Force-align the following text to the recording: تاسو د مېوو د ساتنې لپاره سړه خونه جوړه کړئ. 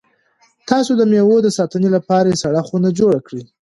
تاسو 0.69 0.91
د 0.97 1.01
مېوو 1.11 1.37
د 1.43 1.47
ساتنې 1.57 1.89
لپاره 1.95 2.39
سړه 2.43 2.61
خونه 2.67 2.89
جوړه 2.99 3.19
کړئ. 3.27 3.43